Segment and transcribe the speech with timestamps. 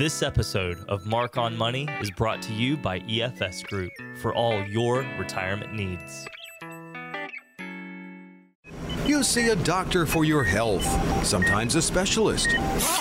[0.00, 4.64] This episode of Marc on Money is brought to you by EFS Group for all
[4.64, 6.26] your retirement needs.
[9.22, 10.84] See a doctor for your health,
[11.24, 12.48] sometimes a specialist,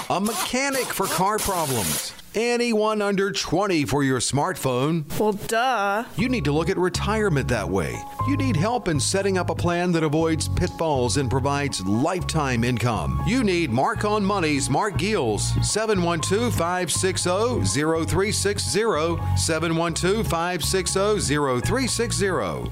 [0.10, 5.06] a mechanic for car problems, anyone under 20 for your smartphone.
[5.18, 6.04] Well, duh.
[6.18, 7.98] You need to look at retirement that way.
[8.28, 13.24] You need help in setting up a plan that avoids pitfalls and provides lifetime income.
[13.26, 21.20] You need Marc on Money's Marc Geels, 712 560 0360, 712 560
[21.62, 22.72] 0360.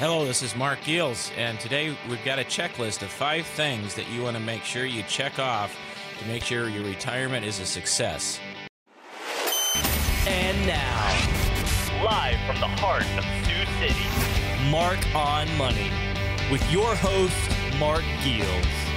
[0.00, 4.08] Hello, this is Marc Geels, and today we've got a checklist of five things that
[4.08, 5.76] you want to make sure you check off
[6.18, 8.40] to make sure your retirement is a success.
[10.26, 15.90] And now, live from the heart of Sioux City, Marc on Money
[16.50, 18.89] with your host, Marc Geels.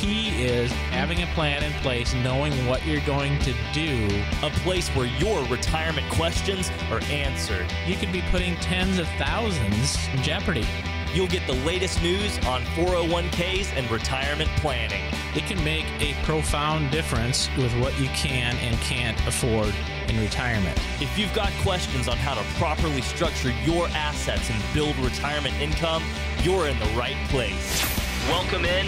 [0.00, 4.08] The key is having a plan in place, knowing what you're going to do.
[4.42, 7.70] A place where your retirement questions are answered.
[7.86, 10.66] You could be putting tens of thousands in jeopardy.
[11.12, 15.02] You'll get the latest news on 401ks and retirement planning.
[15.34, 19.74] It can make a profound difference with what you can and can't afford
[20.08, 20.78] in retirement.
[21.00, 26.02] If you've got questions on how to properly structure your assets and build retirement income,
[26.42, 27.84] you're in the right place.
[28.28, 28.86] Welcome in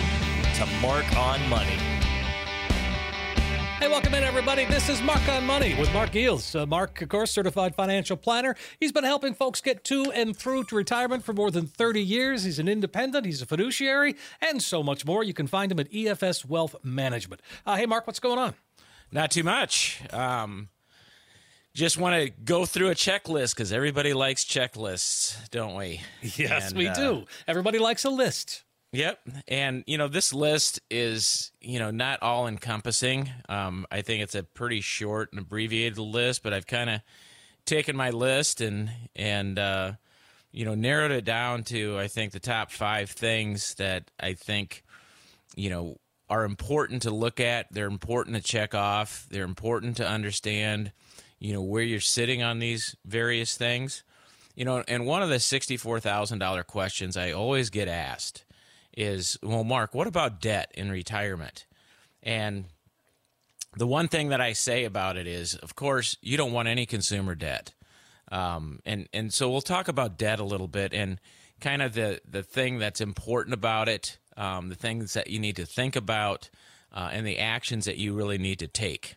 [0.65, 1.77] to Marc on Money.
[3.81, 4.65] Hey, welcome in, everybody.
[4.65, 6.55] This is Marc on Money with Marc Geels.
[6.55, 8.55] Uh, Marc, of course, certified financial planner.
[8.79, 12.45] He's been helping folks get to and through to retirement for more than 30 years.
[12.45, 15.25] He's an independent, he's a fiduciary, and so much more.
[15.25, 17.43] You can find him at EFS Wealth Management.
[17.67, 18.55] Uh, hey, Marc, what's going on?
[19.11, 20.01] Not too much.
[20.13, 20.69] Um,
[21.75, 26.03] just want to go through a checklist because everybody likes checklists, don't we?
[26.37, 27.25] Yes, And, we uh, do.
[27.49, 28.63] Everybody likes a list.
[28.93, 29.21] Yep.
[29.49, 33.31] And, you know, this list is, you know, not all encompassing.
[33.49, 37.01] Um, I think it's a pretty short and abbreviated list, but I've kind of
[37.65, 39.93] taken my list and, and, uh,
[40.53, 44.85] you know, narrowed it down to, I think, the top five things that I think,
[45.57, 45.97] you know,
[46.29, 47.69] are important to look at.
[47.71, 49.27] They're important to check off.
[49.31, 50.93] They're important to understand,
[51.39, 54.05] you know, where you're sitting on these various things.
[54.55, 58.45] You know, and one of the $64,000 questions I always get asked
[58.97, 61.67] is, well, Marc, what about debt in retirement?
[62.23, 62.67] And
[63.77, 66.87] the one thing that I say about it is, of course, you don't want any
[66.87, 67.73] consumer debt.
[68.31, 71.21] Um, and, and so we'll talk about debt a little bit and
[71.61, 75.57] kind of the, the thing that's important about it, um, the things that you need
[75.57, 76.51] to think about,
[76.93, 79.17] uh, and the actions that you really need to take.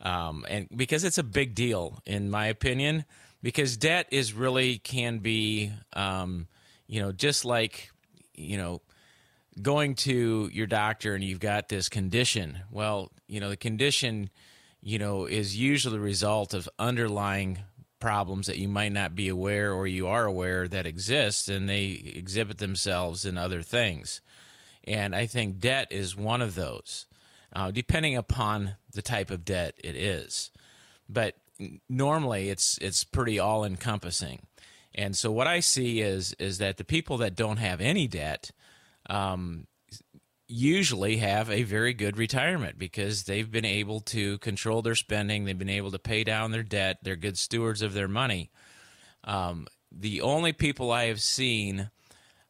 [0.00, 3.04] Um, and because it's a big deal, in my opinion,
[3.42, 6.46] because debt is really can be, um,
[6.86, 7.90] you know, just like,
[8.34, 8.80] you know,
[9.60, 12.60] going to your doctor and you've got this condition.
[12.70, 14.30] Well, you know, the condition,
[14.80, 17.58] you know, is usually the result of underlying
[18.00, 22.12] problems that you might not be aware or you are aware that exist and they
[22.16, 24.20] exhibit themselves in other things.
[24.84, 27.06] And I think debt is one of those,
[27.52, 30.50] uh, depending upon the type of debt it is.
[31.08, 31.36] But
[31.88, 34.46] normally it's it's pretty all encompassing.
[34.94, 38.50] And so what I see is is that the people that don't have any debt
[39.12, 39.66] um,
[40.48, 45.58] usually have a very good retirement because they've been able to control their spending, they've
[45.58, 48.50] been able to pay down their debt, they're good stewards of their money.
[49.24, 51.90] Um, the only people I have seen,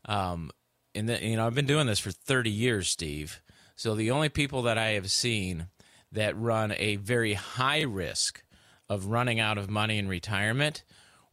[0.04, 0.50] um,
[0.94, 3.42] in the you know I've been doing this for thirty years, Steve.
[3.74, 5.66] So the only people that I have seen
[6.12, 8.44] that run a very high risk
[8.88, 10.84] of running out of money in retirement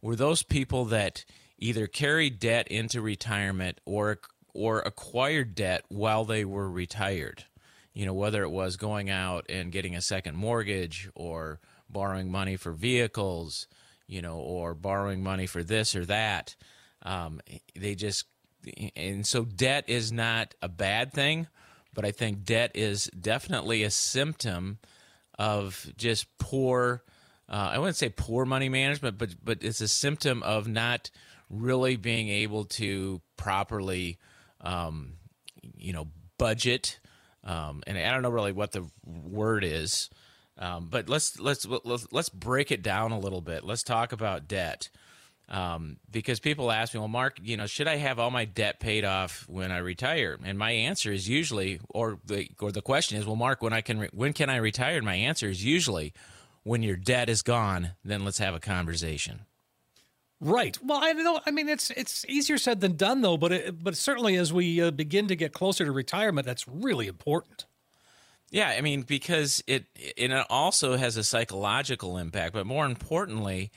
[0.02, 1.24] were those people that
[1.58, 4.18] either carried debt into retirement or
[4.54, 7.44] or acquired debt while they were retired.
[7.92, 12.56] You know, whether it was going out and getting a second mortgage or borrowing money
[12.56, 13.66] for vehicles,
[14.06, 16.54] you know, or borrowing money for this or that.
[17.02, 17.40] Um,
[17.74, 18.26] they just,
[18.94, 21.48] and so debt is not a bad thing,
[21.94, 24.78] but I think debt is definitely a symptom
[25.38, 27.02] of just poor.
[27.48, 31.10] Uh, I wouldn't say poor money management, but but it's a symptom of not
[31.48, 34.18] really being able to properly,
[34.60, 35.14] um,
[35.76, 36.08] you know,
[36.38, 36.98] budget.
[37.42, 40.10] Um, and I don't know really what the word is,
[40.58, 43.64] um, but let's, let's let's break it down a little bit.
[43.64, 44.90] Let's talk about debt.
[45.48, 48.78] Um, because people ask me, well, Marc, you know, should I have all my debt
[48.78, 50.38] paid off when I retire?
[50.44, 53.80] And my answer is usually, or the or the question is, well, Marc, when I
[53.80, 54.96] can, re- when can I retire?
[54.96, 56.12] And my answer is usually,
[56.62, 59.40] when your debt is gone, then let's have a conversation.
[60.40, 60.78] Right.
[60.82, 61.40] Well, I know.
[61.44, 63.36] I mean, it's it's easier said than done, though.
[63.36, 67.06] But it, but certainly, as we uh, begin to get closer to retirement, that's really
[67.06, 67.66] important.
[68.50, 73.70] Yeah, I mean because it it also has a psychological impact, but more importantly,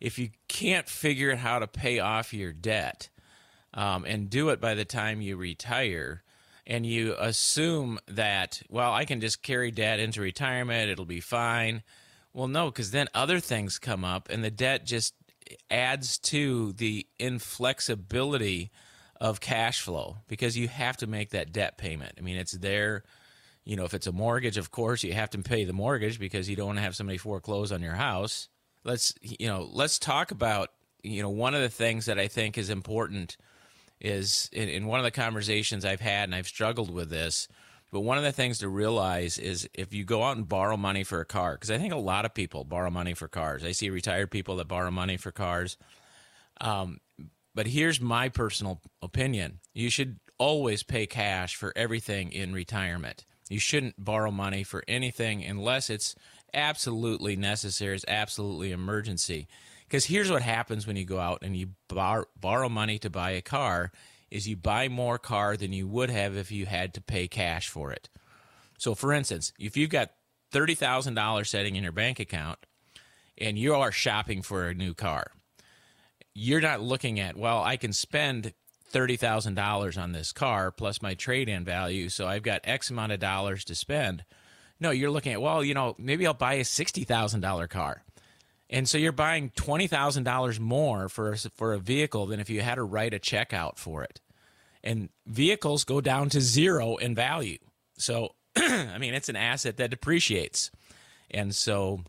[0.00, 3.08] if you can't figure out how to pay off your debt
[3.72, 6.22] um, and do it by the time you retire,
[6.66, 11.82] and you assume that well, I can just carry debt into retirement, it'll be fine.
[12.34, 15.14] Well, no, because then other things come up, and the debt just
[15.70, 18.70] adds to the inflexibility
[19.20, 22.12] of cash flow because you have to make that debt payment.
[22.18, 23.04] I mean, it's there.
[23.64, 26.48] You know, if it's a mortgage, of course, you have to pay the mortgage because
[26.48, 28.48] you don't want to have somebody foreclose on your house.
[28.84, 30.70] Let's, you know, let's talk about,
[31.02, 33.36] you know, one of the things that I think is important
[34.00, 37.48] is in, in one of the conversations I've had, and I've struggled with this,
[37.90, 41.04] but one of the things to realize is if you go out and borrow money
[41.04, 43.64] for a car, because I think a lot of people borrow money for cars.
[43.64, 45.78] I see retired people that borrow money for cars.
[46.60, 47.00] Um,
[47.54, 53.24] but here's my personal opinion you should always pay cash for everything in retirement.
[53.48, 56.14] You shouldn't borrow money for anything unless it's
[56.52, 59.48] absolutely necessary, it's absolutely emergency.
[59.86, 63.30] Because here's what happens when you go out and you bar- borrow money to buy
[63.30, 63.90] a car
[64.30, 67.68] is you buy more car than you would have if you had to pay cash
[67.68, 68.08] for it.
[68.78, 70.10] So for instance, if you've got
[70.52, 72.58] $30,000 setting in your bank account
[73.36, 75.32] and you are shopping for a new car,
[76.34, 78.52] you're not looking at, well, I can spend
[78.92, 83.20] $30,000 on this car plus my trade in value, so I've got X amount of
[83.20, 84.24] dollars to spend.
[84.80, 88.04] No, you're looking at, well, you know, maybe I'll buy a $60,000 car.
[88.70, 92.74] And so you're buying $20,000 more for a, for a vehicle than if you had
[92.74, 94.20] to write a check out for it.
[94.84, 97.58] And vehicles go down to zero in value.
[97.96, 100.70] So, I mean, it's an asset that depreciates.
[101.30, 102.04] And so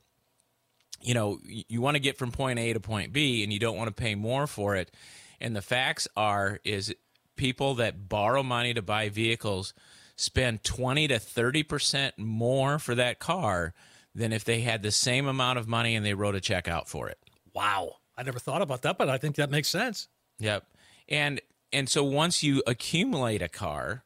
[1.02, 3.78] you know, you want to get from point A to point B and you don't
[3.78, 4.92] want to pay more for it.
[5.40, 6.94] And the facts are is
[7.36, 9.74] people that borrow money to buy vehicles
[10.18, 13.74] spend 20 to 30% more for that car
[14.20, 16.90] than if they had the same amount of money and they wrote a check out
[16.90, 17.18] for it.
[17.54, 17.96] Wow.
[18.18, 20.10] I never thought about that, but I think that makes sense.
[20.40, 20.66] Yep.
[21.08, 24.04] And and so once you accumulate a car,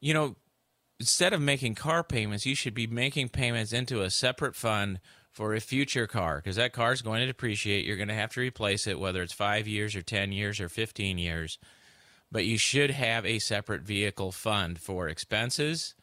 [0.00, 0.36] you know,
[0.98, 5.00] instead of making car payments, you should be making payments into a separate fund
[5.30, 7.84] for a future car because that car is going to depreciate.
[7.84, 10.68] You're going to have to replace it, whether it's five years or 10 years or
[10.68, 11.58] 15 years.
[12.30, 15.94] But you should have a separate vehicle fund for expenses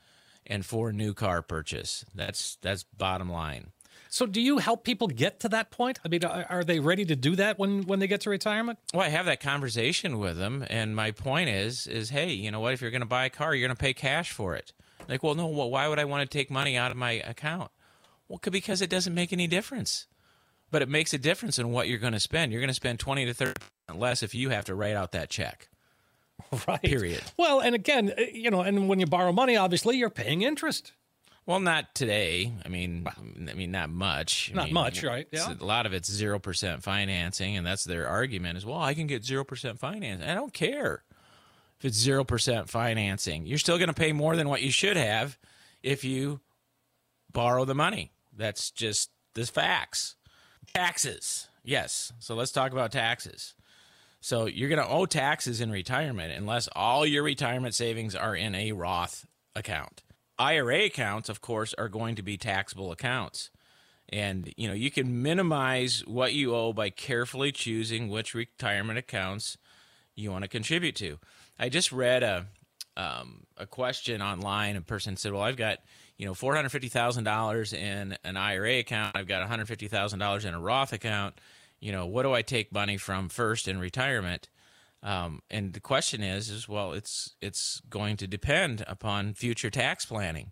[0.50, 2.04] and for a new car purchase.
[2.13, 3.72] That's that's bottom line.
[4.12, 6.00] So, do you help people get to that point?
[6.04, 8.80] I mean, are they ready to do that when when they get to retirement?
[8.94, 12.60] Well, I have that conversation with them, and my point is, is hey, you know
[12.60, 12.74] what?
[12.74, 14.74] If you're going to buy a car, you're going to pay cash for it.
[15.07, 17.72] Like, well, no, well, why would I want to take money out of my account?
[18.28, 20.07] Well, because it doesn't make any difference.
[20.72, 22.52] But it makes a difference in what you're going to spend.
[22.52, 23.54] You're going to spend 20 to 30
[23.95, 25.68] less if you have to write out that check.
[26.68, 26.81] Right.
[26.81, 27.21] Period.
[27.38, 30.94] Well, and again, uh, you know, and when you borrow money, obviously you're paying interest.
[31.45, 32.53] Well, not today.
[32.63, 34.51] I mean, I mean, not much.
[34.53, 35.27] I not mean, much, right?
[35.31, 35.53] Yeah.
[35.59, 38.57] A lot of it's zero percent financing, and that's their argument.
[38.57, 40.30] Is well, I can get zero percent financing.
[40.30, 41.03] I don't care
[41.80, 43.47] if it's zero percent financing.
[43.47, 45.38] You're still going to pay more than what you should have
[45.81, 46.39] if you
[47.31, 48.12] borrow the money.
[48.35, 50.15] That's just the facts.
[50.74, 51.47] Taxes.
[51.63, 52.13] Yes.
[52.19, 53.56] So let's talk about taxes.
[54.21, 58.54] So you're going to owe taxes in retirement unless all your retirement savings are in
[58.54, 59.25] a Roth
[59.56, 60.04] account.
[60.38, 63.50] IRA accounts, of course, are going to be taxable accounts.
[64.10, 69.57] And you know, you can minimize what you owe by carefully choosing which retirement accounts
[70.16, 71.19] you want to contribute to.
[71.59, 72.47] I just read a
[72.97, 74.76] um, a question online.
[74.76, 75.80] A person said, "Well, I've got
[76.18, 79.16] you know four hundred fifty thousand dollars in an IRA account.
[79.16, 81.40] I've got one hundred fifty thousand dollars in a Roth account.
[81.80, 84.50] You know, what do I take money from first in retirement?"
[85.02, 90.06] Um, and the question is, is well, it's it's going to depend upon future tax
[90.06, 90.52] planning,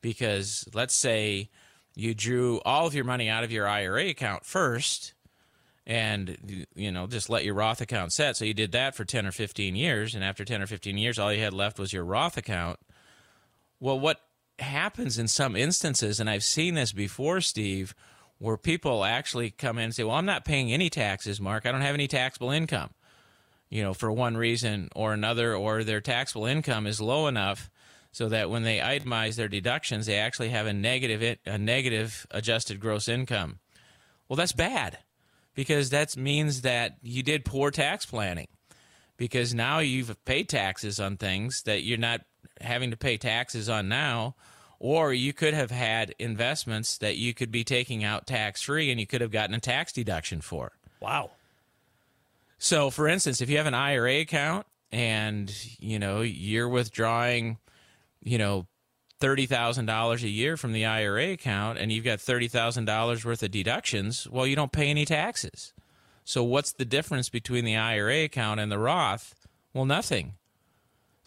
[0.00, 1.50] because let's say
[1.94, 5.14] you drew all of your money out of your IRA account first
[5.84, 8.36] and you know just let your Roth account set.
[8.36, 11.18] So you did that for 10 or 15 years and after 10 or 15 years
[11.18, 12.78] all you had left was your Roth account.
[13.80, 14.20] Well, what
[14.60, 17.94] happens in some instances and I've seen this before, Steve,
[18.38, 21.66] where people actually come in and say, "Well, I'm not paying any taxes, Marc.
[21.66, 22.90] I don't have any taxable income."
[23.70, 27.70] You know, for one reason or another or their taxable income is low enough
[28.12, 32.80] so that when they itemize their deductions, they actually have a negative a negative adjusted
[32.80, 33.58] gross income.
[34.28, 34.98] Well, that's bad
[35.54, 38.48] because that means that you did poor tax planning
[39.16, 42.20] because now you've paid taxes on things that you're not
[42.60, 44.34] having to pay taxes on now
[44.78, 49.00] or you could have had investments that you could be taking out tax free and
[49.00, 50.72] you could have gotten a tax deduction for.
[51.00, 51.30] Wow.
[52.58, 57.58] So for instance, if you have an IRA account and you know you're withdrawing,
[58.22, 58.66] you know,
[59.20, 64.46] $30,000 a year from the IRA account and you've got $30,000 worth of deductions, well,
[64.46, 65.72] you don't pay any taxes.
[66.24, 69.34] So, what's the difference between the IRA account and the Roth?
[69.72, 70.34] Well, nothing.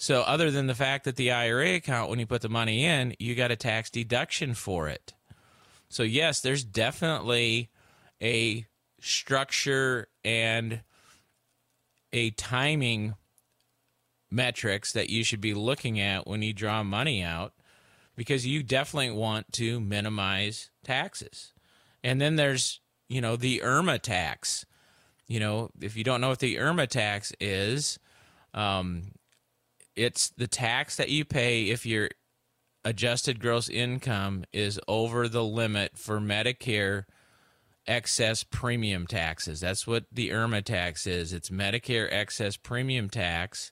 [0.01, 3.13] So, other than the fact that the IRA account, when you put the money in,
[3.19, 5.13] you got a tax deduction for it.
[5.89, 7.69] So, yes, there's definitely
[8.19, 8.65] a
[8.99, 10.81] structure and
[12.11, 13.13] a timing
[14.31, 17.53] metrics that you should be looking at when you draw money out
[18.15, 21.53] because you definitely want to minimize taxes.
[22.03, 24.65] And then there's, you know, the IRMAA tax.
[25.27, 27.99] You know, if you don't know what the IRMAA tax is,
[28.55, 29.11] um,
[29.95, 32.09] it's the tax that you pay if your
[32.83, 37.05] adjusted gross income is over the limit for Medicare
[37.87, 39.59] excess premium taxes.
[39.59, 41.33] That's what the IRMAA tax is.
[41.33, 43.71] It's Medicare excess premium tax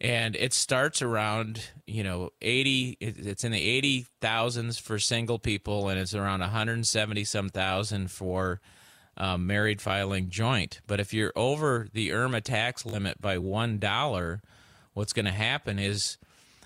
[0.00, 5.88] and it starts around you know 80 it's in the 80 thousands for single people
[5.88, 8.60] and it's around 170 some thousand for
[9.16, 14.40] um, married filing joint but if you're over the IRMAA tax limit by one dollar
[14.94, 16.18] what's going to happen is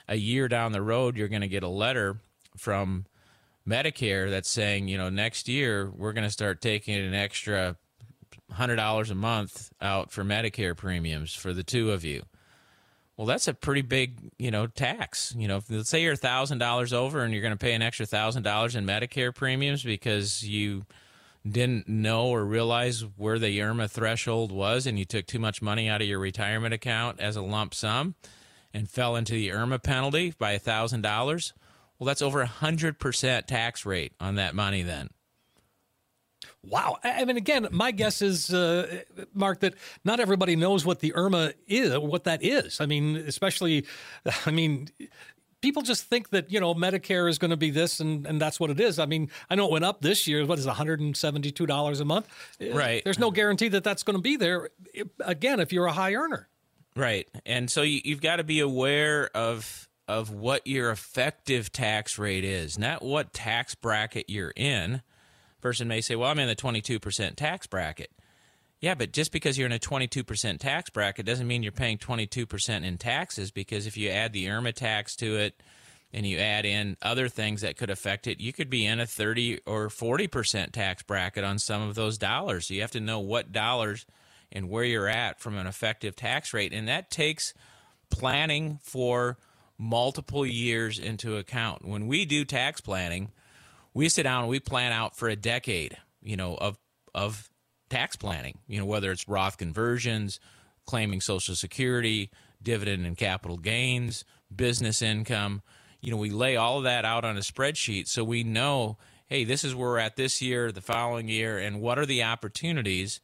[0.08, 2.16] a year down the road you're going to get a letter
[2.56, 3.06] from
[3.66, 7.76] medicare that's saying you know next year we're going to start taking an extra
[8.52, 12.22] $100 a month out for medicare premiums for the two of you
[13.16, 15.34] well, that's a pretty big, you know, tax.
[15.38, 18.06] You know, let's say you're thousand dollars over and you're going to pay an extra
[18.06, 20.84] thousand dollars in Medicare premiums because you
[21.46, 25.88] didn't know or realize where the IRMAA threshold was, and you took too much money
[25.88, 28.14] out of your retirement account as a lump sum,
[28.72, 31.52] and fell into the IRMAA penalty by a thousand dollars.
[31.98, 35.10] Well, that's over a hundred percent tax rate on that money then.
[36.62, 36.96] Wow.
[37.04, 39.02] I mean, again, my guess is, uh,
[39.34, 39.74] Marc, that
[40.04, 42.80] not everybody knows what the IRMAA is, what that is.
[42.80, 43.84] I mean, especially,
[44.46, 44.88] I mean,
[45.64, 48.60] people just think that, you know, Medicare is going to be this and, and that's
[48.60, 48.98] what it is.
[48.98, 50.44] I mean, I know it went up this year.
[50.44, 52.28] What is it, $172 a month?
[52.60, 53.02] Uh, right.
[53.02, 54.68] There's no guarantee that that's going to be there,
[55.24, 56.50] again, if you're a high earner.
[56.94, 57.26] Right.
[57.46, 62.44] And so you, you've got to be aware of of what your effective tax rate
[62.44, 65.00] is, not what tax bracket you're in
[65.62, 68.10] person may say, well, I'm in the 22% tax bracket.
[68.84, 72.84] Yeah, but just because you're in a 22% tax bracket doesn't mean you're paying 22%
[72.84, 75.62] in taxes because if you add the IRMAA tax to it
[76.12, 79.06] and you add in other things that could affect it, you could be in a
[79.06, 82.68] 30 or 40% tax bracket on some of those dollars.
[82.68, 84.04] So you have to know what dollars
[84.52, 86.74] and where you're at from an effective tax rate.
[86.74, 87.54] And that takes
[88.10, 89.38] planning for
[89.78, 91.88] multiple years into account.
[91.88, 93.32] When we do tax planning,
[93.94, 96.76] we sit down and we plan out for a decade, you know, of
[97.14, 97.48] of
[97.94, 100.40] tax planning, you know, whether it's Roth conversions,
[100.84, 102.28] claiming Social Security,
[102.60, 104.24] dividend and capital gains,
[104.54, 105.62] business income.
[106.00, 108.96] You know, we lay all of that out on a spreadsheet so we know,
[109.28, 112.24] hey, this is where we're at this year, the following year, and what are the
[112.24, 113.20] opportunities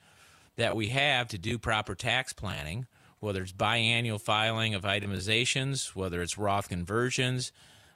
[0.55, 2.87] that we have to do proper tax planning,
[3.19, 7.51] whether it's biannual filing of itemizations, whether it's Roth conversions,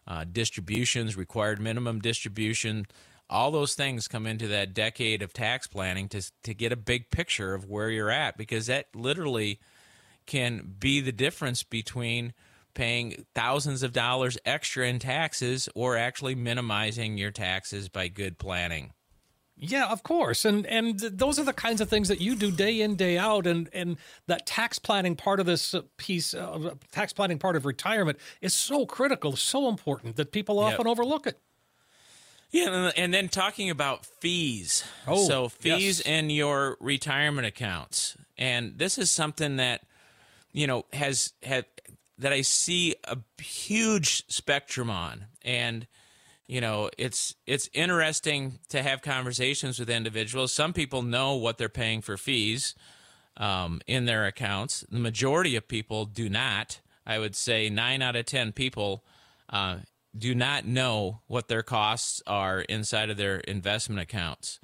[0.08, 2.86] uh, distributions, required minimum distribution.
[3.30, 7.10] All those things come into that decade of tax planning to, to get a big
[7.10, 9.60] picture of where you're at because that literally
[10.26, 12.34] can be the difference between
[12.74, 18.92] paying thousands of dollars extra in taxes or actually minimizing your taxes by good planning.
[19.56, 22.80] Yeah, of course, and and those are the kinds of things that you do day
[22.80, 27.38] in day out, and and that tax planning part of this piece, uh, tax planning
[27.38, 30.90] part of retirement is so critical, so important that people often yep.
[30.90, 31.38] overlook it.
[32.54, 34.84] Yeah, and then talking about fees.
[35.08, 36.00] Oh, so fees yes.
[36.06, 39.80] in your retirement accounts, and this is something that
[40.52, 41.66] you know has had
[42.18, 45.88] that I see a huge spectrum on, and
[46.46, 50.52] you know it's it's interesting to have conversations with individuals.
[50.52, 52.76] Some people know what they're paying for fees
[53.36, 54.84] um, in their accounts.
[54.88, 56.78] The majority of people do not.
[57.04, 59.02] I would say nine out of ten people
[59.50, 59.78] uh,
[60.16, 64.60] do not know what their costs are inside of their investment accounts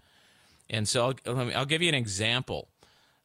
[0.69, 2.69] and so i'll, I'll give you an example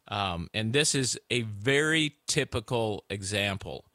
[0.08, 3.86] um, and this is a very typical example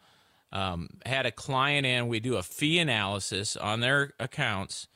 [0.52, 2.08] um, had a client in.
[2.08, 4.88] We do a fee analysis on their accounts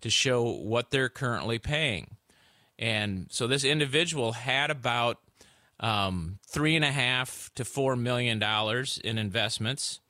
[0.00, 2.16] to show what they're currently paying.
[2.78, 5.18] And so this individual had about
[5.80, 10.00] um, three and a half to four million dollars in investments,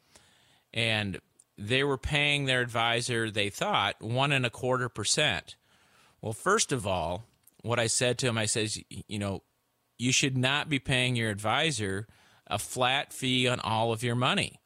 [0.72, 1.18] and
[1.60, 5.56] they were paying their advisor, they thought, one and a quarter percent.
[6.20, 7.24] Well, first of all,
[7.62, 9.42] what I said to him, I says, you know,
[9.98, 12.06] you should not be paying your advisor
[12.46, 14.60] a flat fee on all of your money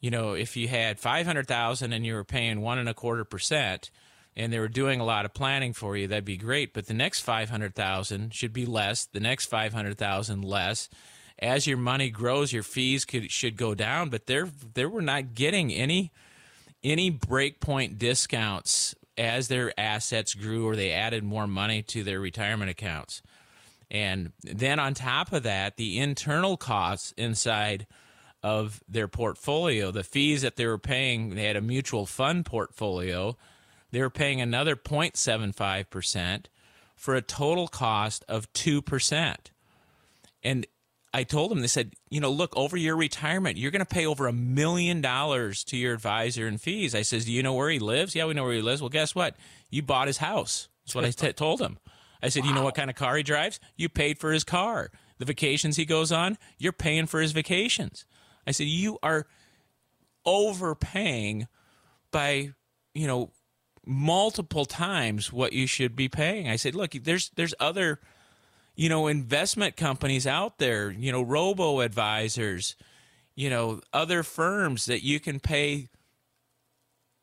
[0.00, 3.90] you know, if you had 500,000 and you were paying one and a quarter percent
[4.36, 6.72] and they were doing a lot of planning for you, that'd be great.
[6.72, 10.88] But the next 500,000 should be less, the next 500,000 less.
[11.40, 15.34] As your money grows, your fees could, should go down, but they're, they were not
[15.34, 16.12] getting any,
[16.82, 22.70] any breakpoint discounts as their assets grew or they added more money to their retirement
[22.70, 23.22] accounts.
[23.90, 27.86] And then on top of that, the internal costs inside
[28.42, 33.36] of their portfolio, the fees that they were paying, they had a mutual fund portfolio,
[33.90, 36.44] they were paying another 0.75%
[36.94, 39.36] for a total cost of 2%.
[40.44, 40.66] And
[41.12, 44.04] I told them, they said, you know, look, over your retirement, you're going to pay
[44.04, 46.94] over a million dollars to your advisor in fees.
[46.94, 48.14] I says, do you know where he lives?
[48.14, 48.82] Yeah, we know where he lives.
[48.82, 49.34] Well, guess what?
[49.70, 50.68] You bought his house.
[50.84, 51.78] That's what I t- told him.
[52.22, 52.48] I said, wow.
[52.48, 53.58] you know what kind of car he drives?
[53.76, 54.90] You paid for his car.
[55.18, 58.04] The vacations he goes on, you're paying for his vacations.
[58.46, 59.26] I said, you are
[60.26, 61.48] overpaying
[62.10, 62.52] by,
[62.94, 63.32] you know,
[63.86, 66.48] multiple times what you should be paying.
[66.48, 68.00] I said, look, there's there's other,
[68.78, 72.76] you know, investment companies out there, you know, robo advisors,
[73.34, 75.88] you know, other firms that you can pay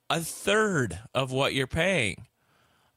[0.09, 2.27] a third of what you're paying.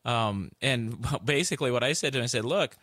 [0.05, 2.77] Um, and basically, what I said to him, I said, "Look,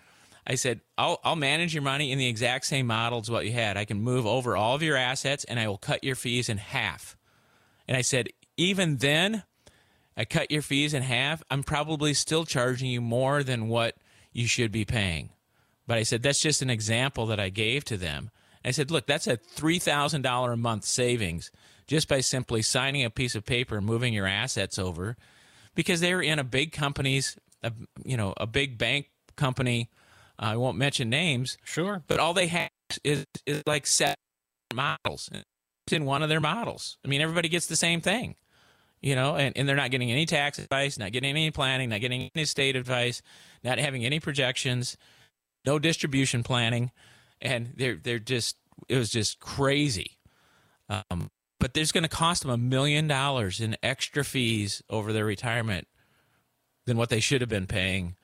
[0.47, 3.51] I said I'll I'll manage your money in the exact same model as what you
[3.51, 3.75] had.
[3.75, 6.57] I can move over all of your assets, and I will cut your fees in
[6.57, 7.17] half."
[7.85, 9.43] And I said, even then,
[10.15, 11.43] I cut your fees in half.
[11.51, 13.97] I'm probably still charging you more than what
[14.31, 15.31] you should be paying.
[15.87, 18.31] But I said that's just an example that I gave to them.
[18.63, 21.51] I said, look, that's a three thousand dollar a month savings
[21.87, 25.15] just by simply signing a piece of paper and moving your assets over
[25.75, 27.71] because they're in a big company's, a,
[28.03, 29.89] you know, a big bank company.
[30.39, 31.57] Uh, I won't mention names.
[31.63, 32.01] Sure.
[32.07, 32.69] But all they have
[33.03, 34.15] is, is like seven
[34.73, 35.29] models
[35.85, 36.97] it's in one of their models.
[37.05, 38.35] I mean, everybody gets the same thing,
[39.01, 42.01] you know, and, and they're not getting any tax advice, not getting any planning, not
[42.01, 43.21] getting any state advice,
[43.63, 44.97] not having any projections,
[45.65, 46.91] no distribution planning.
[47.41, 50.17] And they're, they're just, it was just crazy.
[50.89, 55.25] Um, but there's going to cost them a million dollars in extra fees over their
[55.25, 55.87] retirement
[56.85, 58.15] than what they should have been paying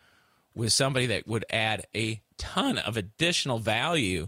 [0.53, 4.27] with somebody that would add a ton of additional value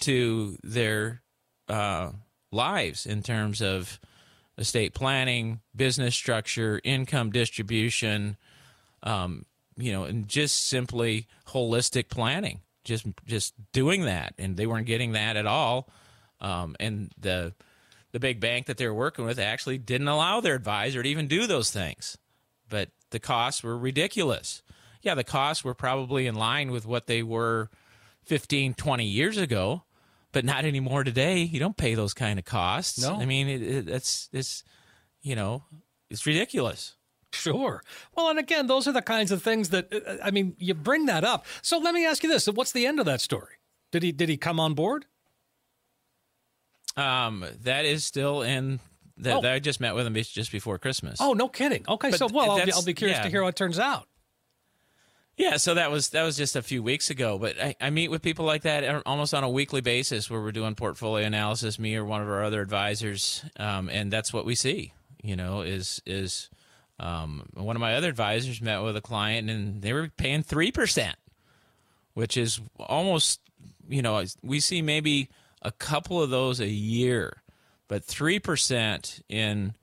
[0.00, 1.22] to their
[1.68, 2.10] uh,
[2.50, 4.00] lives in terms of
[4.58, 8.36] estate planning, business structure, income distribution,
[9.02, 9.44] um,
[9.76, 12.60] you know, and just simply holistic planning.
[12.84, 15.88] Just just doing that, and they weren't getting that at all.
[16.40, 17.54] Um, and the
[18.12, 21.28] the big bank that they were working with actually didn't allow their advisor to even
[21.28, 22.16] do those things.
[22.68, 24.62] But the costs were ridiculous.
[25.02, 27.70] Yeah, the costs were probably in line with what they were
[28.24, 29.84] 15, 20 years ago,
[30.32, 31.38] but not anymore today.
[31.38, 33.00] You don't pay those kind of costs.
[33.00, 33.16] No.
[33.16, 34.62] I mean, it, it, it's, it's,
[35.22, 35.64] you know,
[36.10, 36.96] it's ridiculous.
[37.32, 37.82] Sure.
[38.16, 41.06] Well, and again, those are the kinds of things that uh, I mean, you bring
[41.06, 41.46] that up.
[41.62, 43.54] So let me ask you this: What's the end of that story?
[43.92, 45.06] Did he did he come on board?
[46.96, 48.80] Um, that is still in.
[49.18, 49.48] That, oh.
[49.48, 51.18] I just met with him just before Christmas.
[51.20, 51.84] Oh, no kidding.
[51.86, 53.24] Okay, but so well, I'll be, I'll be, curious yeah.
[53.24, 54.06] to hear how it turns out.
[55.36, 57.38] Yeah, so that was that was just a few weeks ago.
[57.38, 60.52] But I, I, meet with people like that almost on a weekly basis, where we're
[60.52, 61.78] doing portfolio analysis.
[61.78, 64.92] Me or one of our other advisors, um, and that's what we see.
[65.22, 66.50] You know, is is
[67.00, 70.70] um, one of my other advisors met with a client, and they were paying three
[70.70, 71.16] percent,
[72.14, 73.40] which is almost
[73.88, 75.28] you know we see maybe
[75.62, 77.42] a couple of those a year,
[77.88, 79.74] but 3% in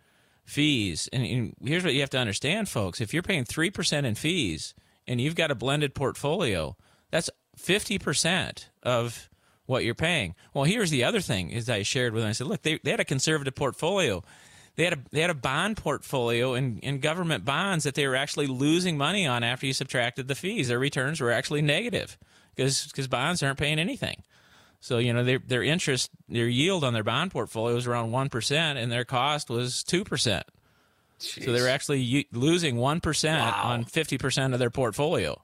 [0.43, 1.09] fees.
[1.13, 3.01] And, and, here's what you have to understand, folks.
[3.01, 4.73] If you're paying 3% in fees
[5.07, 6.75] and you've got a blended portfolio,
[7.11, 9.29] that's 50% of
[9.65, 10.35] what you're paying.
[10.53, 12.29] Well, here's the other thing is I shared with them.
[12.29, 14.23] I said, look, they, they had a conservative portfolio.
[14.77, 18.15] They had a they had a bond portfolio in, in government bonds that they were
[18.15, 20.67] actually losing money on after you subtracted the fees.
[20.67, 22.17] Their returns were actually negative
[22.55, 24.21] because because bonds aren't paying anything.
[24.79, 28.29] So you know their their interest, their yield on their bond portfolio was around one
[28.29, 30.45] percent, and their cost was two percent.
[31.17, 33.01] So they were actually losing one
[33.51, 33.61] wow.
[33.63, 35.41] on fifty percent of their portfolio.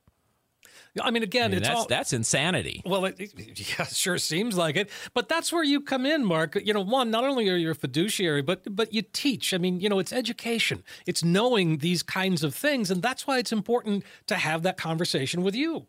[1.02, 2.82] I mean, again, I mean, it's that's all, that's insanity.
[2.86, 6.56] Well, it, it, yeah, sure seems like it, but that's where you come in, Marc.
[6.64, 9.54] You know, one, not only are you a fiduciary, but but you teach.
[9.54, 13.40] I mean, you know, it's education, it's knowing these kinds of things, and that's why
[13.40, 15.88] it's important to have that conversation with you.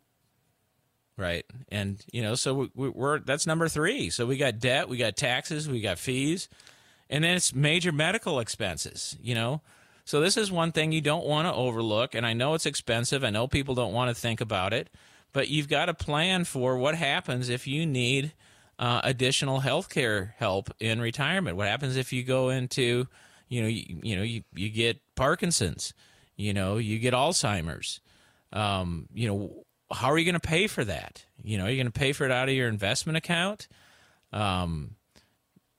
[1.17, 1.45] Right.
[1.69, 4.09] And, you know, so we, we're, that's number three.
[4.09, 6.49] So we got debt, we got taxes, we got fees,
[7.09, 9.61] and then it's major medical expenses, you know?
[10.05, 12.15] So this is one thing you don't want to overlook.
[12.15, 13.23] And I know it's expensive.
[13.23, 14.89] I know people don't want to think about it,
[15.33, 18.33] but you've got to plan for what happens if you need
[18.79, 21.57] uh, additional health care help in retirement?
[21.57, 23.07] What happens if you go into,
[23.47, 25.93] you know, you, you know, you, you get Parkinson's,
[26.35, 28.01] you know, you get Alzheimer's,
[28.51, 31.25] um, you know, how are you going to pay for that?
[31.43, 33.67] You know, are you going to pay for it out of your investment account?
[34.33, 34.95] Um,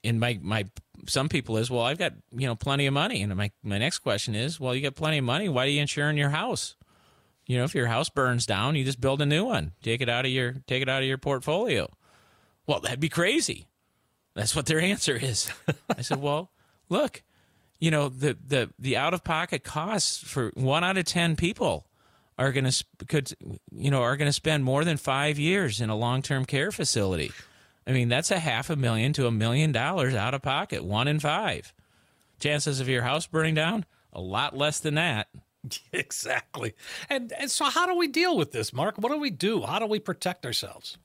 [0.04, 0.66] and my my
[1.08, 3.98] some people is well, I've got you know plenty of money, and my my next
[4.00, 6.76] question is, well, you got plenty of money, why do you insure in your house?
[7.46, 10.08] You know, if your house burns down, you just build a new one, take it
[10.08, 11.88] out of your take it out of your portfolio.
[12.66, 13.66] Well, that'd be crazy.
[14.34, 15.50] That's what their answer is.
[15.96, 16.50] I said, well,
[16.88, 17.22] look,
[17.78, 21.86] you know the the the out of pocket costs for one out of ten people
[22.38, 23.32] are going to could
[23.72, 26.72] you know are going to spend more than five years in a long term care
[26.72, 27.32] facility.
[27.86, 31.08] I mean, that's a half a million to a million dollars out of pocket, one
[31.08, 31.72] in five.
[32.40, 35.28] Chances of your house burning down, a lot less than that.
[35.92, 36.74] Exactly.
[37.10, 38.98] And, and so, how do we deal with this, Marc?
[38.98, 39.62] What do we do?
[39.62, 40.96] How do we protect ourselves?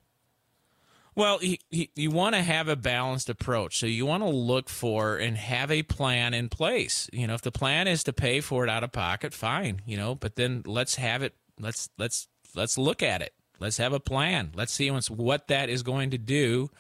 [1.15, 3.79] Well, you, you want to have a balanced approach.
[3.79, 7.09] So you want to look for and have a plan in place.
[7.11, 9.81] You know, if the plan is to pay for it out of pocket, fine.
[9.85, 11.35] You know, but then let's have it.
[11.59, 13.33] Let's let's let's look at it.
[13.61, 14.51] Let's have a plan.
[14.55, 16.71] Let's see what that is going to do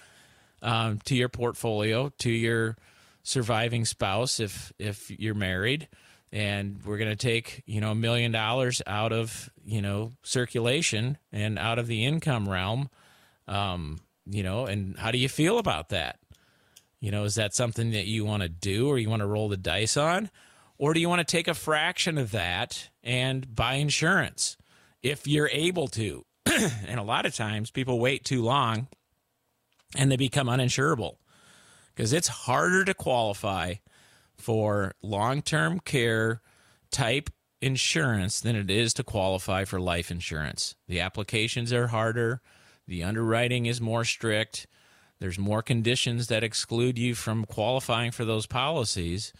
[0.63, 2.75] um, to your portfolio, to your
[3.21, 5.87] surviving spouse if if you're married,
[6.31, 11.19] and we're going to take you know a million dollars out of you know circulation
[11.31, 12.89] and out of the income realm.
[13.47, 16.17] Um, you know, and how do you feel about that?
[16.99, 19.49] You know, is that something that you want to do or you want to roll
[19.49, 20.31] the dice on?
[20.79, 24.57] Or do you want to take a fraction of that and buy insurance
[25.03, 26.25] if you're able to?
[26.87, 28.87] and a lot of times people wait too long
[29.95, 31.17] and they become uninsurable
[31.95, 33.75] because it's harder to qualify
[34.37, 36.41] for long term care
[36.91, 37.29] type
[37.61, 40.75] insurance than it is to qualify for life insurance.
[40.87, 42.41] The applications are harder,
[42.87, 44.67] the underwriting is more strict,
[45.19, 49.31] there's more conditions that exclude you from qualifying for those policies.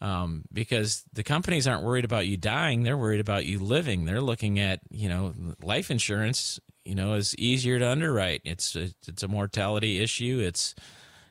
[0.00, 4.04] Um, because the companies aren't worried about you dying; they're worried about you living.
[4.04, 5.32] They're looking at you know
[5.62, 6.60] life insurance.
[6.84, 8.42] You know, is easier to underwrite.
[8.44, 10.42] It's a, it's a mortality issue.
[10.44, 10.74] It's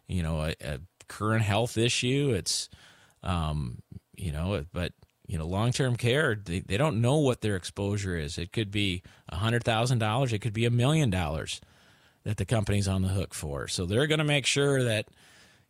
[0.07, 2.33] you know a, a current health issue.
[2.35, 2.69] It's
[3.23, 3.81] um,
[4.15, 4.93] you know, but
[5.27, 8.37] you know, long term care they, they don't know what their exposure is.
[8.37, 10.33] It could be a hundred thousand dollars.
[10.33, 11.61] It could be a million dollars
[12.23, 13.67] that the company's on the hook for.
[13.67, 15.07] So they're going to make sure that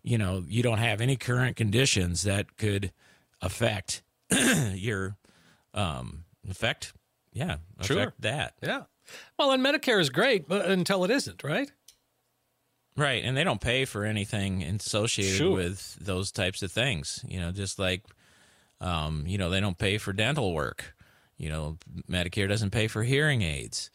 [0.06, 2.92] you know you don't have any current conditions that could
[3.42, 4.04] affect
[4.74, 5.18] your
[5.74, 6.94] um affect
[7.34, 8.14] yeah affect Sure.
[8.20, 8.84] that Yeah.
[9.38, 11.72] Well, and Medicare is great, but until it isn't, right?
[12.98, 15.52] right and they don't pay for anything associated Sure.
[15.52, 18.04] with those types of things you know just like
[18.80, 20.96] um you know they don't pay for dental work
[21.38, 21.78] you know
[22.10, 23.90] medicare doesn't pay for hearing aids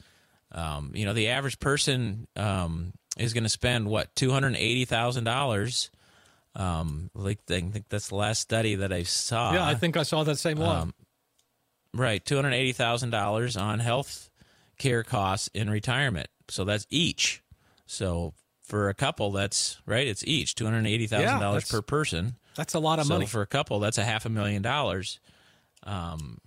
[0.52, 5.90] um you know the average person um is going to spend what $280,000
[6.56, 10.02] um like I think that's the last study that I saw yeah, I think I
[10.02, 10.76] saw that same one.
[10.76, 10.94] Um,
[11.92, 14.30] Right, two hundred eighty thousand dollars on health
[14.78, 16.28] care costs in retirement.
[16.48, 17.42] So that's each.
[17.86, 20.06] So for a couple, that's right.
[20.06, 22.36] It's each two hundred eighty thousand Yeah, dollars per person.
[22.54, 23.26] That's a lot of so money.
[23.26, 25.18] for a couple, that's a half a million dollars.
[25.82, 26.38] Um,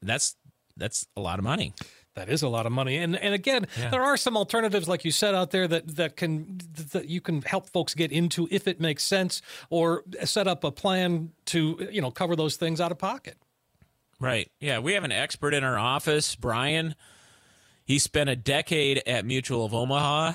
[0.00, 0.36] that's
[0.76, 1.74] that's a lot of money.
[2.14, 5.10] That is a lot of money, and and again, there are some alternatives, like you
[5.10, 6.60] said out there, that that can
[6.92, 10.70] that you can help folks get into if it makes sense, or set up a
[10.70, 13.36] plan to you know cover those things out of pocket.
[14.20, 14.50] Right.
[14.60, 16.94] Yeah, we have an expert in our office, Brian.
[17.84, 20.32] He spent a decade at Mutual of Omaha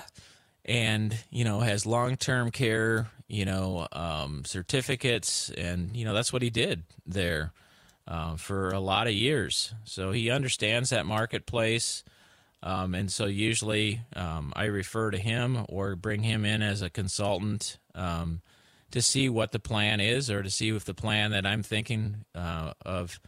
[0.66, 6.42] and, you know, has long-term care, you know, um, certificates and, you know, that's what
[6.44, 7.52] he did there
[8.10, 9.74] uh, for a lot of years.
[9.86, 12.04] So he understands that marketplace.
[12.62, 16.90] Um, and so usually um, I refer to him or bring him in as a
[16.90, 18.42] consultant um,
[18.92, 22.26] to see what the plan is or to see if the plan that I'm thinking
[22.36, 23.22] uh, of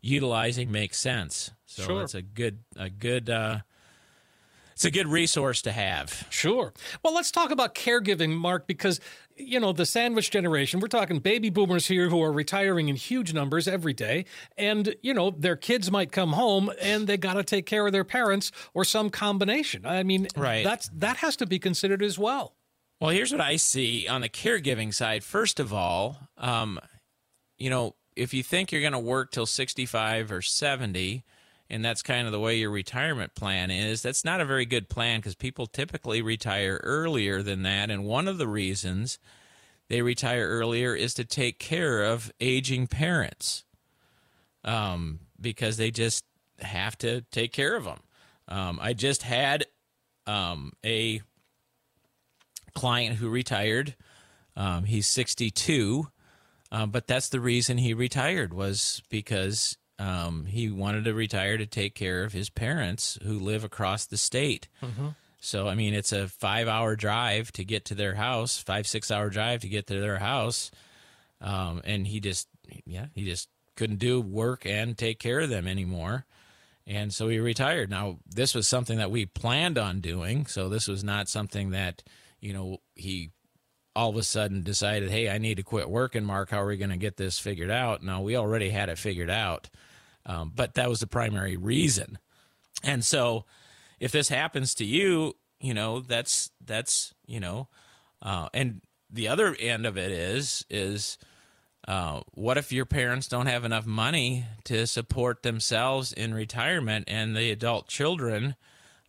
[0.00, 1.52] utilizing makes sense.
[1.66, 2.02] So Sure.
[2.02, 3.58] it's a good a good uh,
[4.72, 6.26] it's a good resource to have.
[6.30, 6.72] Sure.
[7.04, 9.00] Well, let's talk about caregiving, Mark, because,
[9.36, 13.32] you know, the sandwich generation, we're talking baby boomers here who are retiring in huge
[13.32, 14.24] numbers every day.
[14.56, 17.92] And, you know, their kids might come home and they got to take care of
[17.92, 19.86] their parents or some combination.
[19.86, 20.64] I mean, Right.
[20.64, 22.54] that's that has to be considered as well.
[23.00, 25.24] Well, here's what I see on the caregiving side.
[25.24, 26.78] First of all, um,
[27.58, 31.24] you know, if you think you're going to work till 65 or 70,
[31.72, 34.90] and that's kind of the way your retirement plan is, that's not a very good
[34.90, 37.90] plan because people typically retire earlier than that.
[37.90, 39.18] And one of the reasons
[39.88, 43.64] they retire earlier is to take care of aging parents
[44.64, 46.24] um, because they just
[46.60, 48.00] have to take care of them.
[48.48, 49.64] Um, I just had
[50.26, 51.22] um, a
[52.74, 53.96] client who retired.
[54.56, 56.06] Um, he's 62,
[56.70, 61.66] uh, but that's the reason he retired was because um, he wanted to retire to
[61.66, 64.68] take care of his parents who live across the state.
[64.82, 65.08] Mm-hmm.
[65.40, 69.10] So, I mean, it's a five hour drive to get to their house, five, six
[69.10, 70.70] hour drive to get to their house.
[71.40, 72.48] Um, and he just,
[72.86, 76.26] yeah, he just couldn't do work and take care of them anymore.
[76.86, 77.90] And so he retired.
[77.90, 80.46] Now, this was something that we planned on doing.
[80.46, 82.02] So this was not something that,
[82.40, 83.30] you know, he
[83.94, 86.50] all of a sudden decided, hey, I need to quit working, Marc.
[86.50, 88.02] How are we going to get this figured out?
[88.02, 89.68] No, we already had it figured out.
[90.24, 92.18] Um, but that was the primary reason.
[92.82, 93.44] And so
[94.00, 97.68] if this happens to you, you know, that's, that's, you know,
[98.22, 101.18] uh, and the other end of it is, is,
[101.86, 107.36] uh, what if your parents don't have enough money to support themselves in retirement and
[107.36, 108.54] the adult children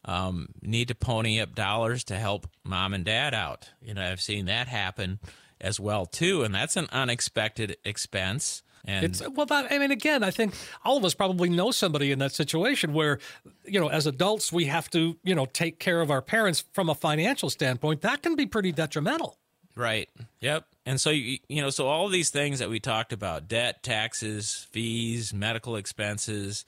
[0.06, 3.70] um, need to pony up dollars to help mom and dad out?
[3.82, 5.20] You know, I've seen that happen
[5.62, 8.64] as well too, and that's an unexpected expense.
[8.86, 12.12] And it's well, that, I mean, again, I think all of us probably know somebody
[12.12, 13.20] in that situation where,
[13.64, 16.90] you know, as adults, we have to, you know, take care of our parents from
[16.90, 18.02] a financial standpoint.
[18.02, 19.38] That can be pretty detrimental.
[19.76, 20.10] Right.
[20.42, 20.66] Yep.
[20.86, 24.68] And so you you know so all these things that we talked about debt, taxes,
[24.72, 26.66] fees, medical expenses,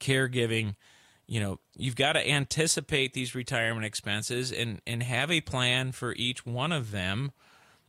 [0.00, 0.74] caregiving,
[1.28, 6.14] you know, you've got to anticipate these retirement expenses and and have a plan for
[6.14, 7.32] each one of them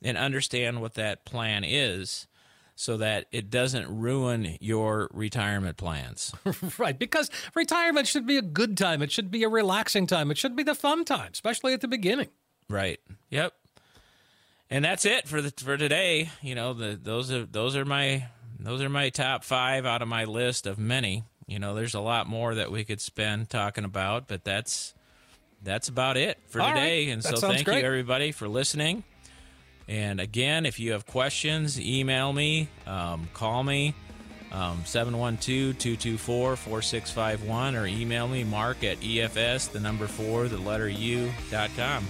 [0.04, 2.28] and understand what that plan is
[2.76, 6.34] so that it doesn't ruin your retirement plans.
[6.78, 9.02] right, because retirement should be a good time.
[9.02, 10.32] It should be a relaxing time.
[10.32, 12.30] It should be the fun time, especially at the beginning.
[12.70, 13.00] Right.
[13.30, 13.54] Yep
[14.70, 16.30] and that's it for the for today.
[16.42, 18.28] You know, the those are those are my
[18.60, 21.24] those are my top five out of my list of many.
[21.50, 24.94] You know, there's a lot more that we could spend talking about, but that's
[25.64, 27.08] that's about it for All today.
[27.08, 27.14] right.
[27.14, 27.80] And that so thank great.
[27.82, 29.04] you everybody for listening.
[29.88, 33.96] And again, if you have questions, email me, um, call me,
[34.52, 41.72] um, 712-224-4651, or email me, mark at EFS, the number four, the letter U, dot
[41.76, 42.06] com.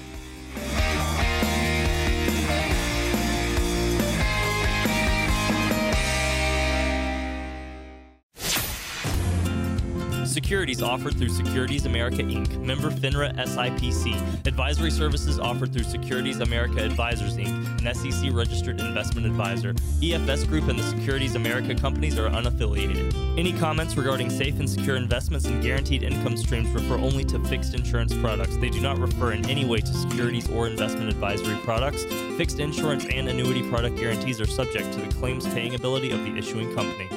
[10.50, 14.48] Securities offered through Securities America Inc., member FINRA SIPC.
[14.48, 19.74] Advisory services offered through Securities America Advisors Inc., an SEC registered investment advisor.
[20.02, 23.14] EFS Group and the Securities America companies are unaffiliated.
[23.38, 27.76] Any comments regarding safe and secure investments and guaranteed income streams refer only to fixed
[27.76, 28.58] insurance products.
[28.58, 32.06] They do not refer in any way to securities or investment advisory products.
[32.38, 36.36] Fixed insurance and annuity product guarantees are subject to the claims paying ability of the
[36.36, 37.08] issuing company.